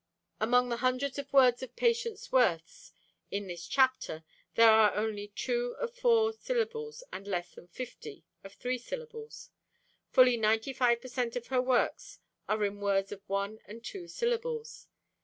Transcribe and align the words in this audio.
Among 0.39 0.69
the 0.69 0.77
hundreds 0.77 1.19
of 1.19 1.31
words 1.31 1.61
of 1.61 1.75
Patience 1.75 2.31
Worth's 2.31 2.91
in 3.29 3.45
this 3.45 3.67
chapter 3.67 4.23
there 4.55 4.71
are 4.71 4.95
only 4.95 5.27
two 5.27 5.75
of 5.79 5.93
four 5.95 6.33
syllables 6.33 7.03
and 7.13 7.27
less 7.27 7.53
than 7.53 7.67
fifty 7.67 8.23
of 8.43 8.55
three 8.55 8.79
syllables. 8.79 9.51
Fully 10.09 10.37
95 10.37 11.01
per 11.01 11.07
cent 11.07 11.35
of 11.35 11.45
her 11.49 11.61
works 11.61 12.17
are 12.49 12.65
in 12.65 12.81
words 12.81 13.11
of 13.11 13.21
one 13.29 13.59
and 13.67 13.83
two 13.85 14.07
syllables. 14.07 14.87